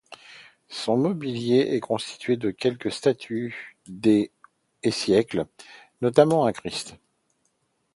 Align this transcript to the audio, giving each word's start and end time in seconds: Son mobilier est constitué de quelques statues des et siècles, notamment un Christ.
Son 0.69 0.97
mobilier 0.97 1.59
est 1.75 1.79
constitué 1.79 2.35
de 2.35 2.49
quelques 2.49 2.91
statues 2.91 3.77
des 3.85 4.31
et 4.81 4.89
siècles, 4.89 5.45
notamment 6.01 6.47
un 6.47 6.51
Christ. 6.53 6.97